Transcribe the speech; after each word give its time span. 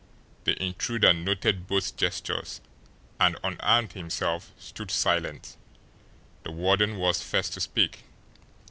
The 0.45 0.59
intruder 0.59 1.13
noted 1.13 1.67
both 1.67 1.95
gestures, 1.95 2.59
and, 3.19 3.37
unarmed 3.43 3.93
himself, 3.93 4.51
stood 4.57 4.89
silent. 4.89 5.57
The 6.41 6.49
warden 6.51 6.97
was 6.97 7.21
first 7.21 7.53
to 7.53 7.59
speak. 7.61 8.03